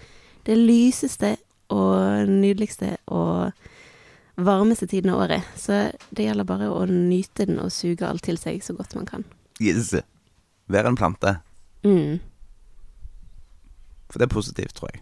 det 0.46 0.56
lyseste 0.58 1.38
og 1.70 2.28
nydeligste 2.30 2.96
og 3.08 3.52
varmeste 4.40 4.88
tiden 4.88 5.12
av 5.12 5.20
året. 5.28 5.44
Så 5.60 5.92
det 6.16 6.26
gjelder 6.30 6.48
bare 6.48 6.70
å 6.72 6.86
nyte 6.90 7.46
den 7.46 7.60
og 7.60 7.72
suge 7.72 8.08
alt 8.08 8.24
til 8.24 8.38
seg 8.40 8.64
så 8.64 8.74
godt 8.74 8.96
man 8.96 9.06
kan. 9.06 9.26
Yes. 9.62 9.94
Vær 10.72 10.88
en 10.88 10.96
plante. 10.96 11.36
Mm, 11.84 12.20
For 14.10 14.20
det 14.20 14.26
er 14.30 14.34
positivt, 14.34 14.74
tror 14.76 14.90
jeg. 14.94 15.02